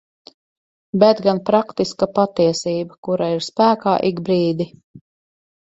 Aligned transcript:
Bet 1.03 1.21
gan 1.27 1.41
praktiska 1.49 2.09
patiesība, 2.17 2.99
kura 3.09 3.29
ir 3.37 3.47
spēkā 3.51 3.97
ik 4.11 4.25
brīdi. 4.27 4.71